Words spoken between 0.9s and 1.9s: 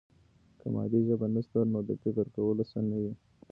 ژبه نسته، نو